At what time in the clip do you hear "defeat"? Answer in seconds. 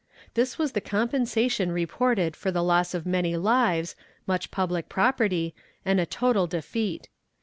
6.47-7.07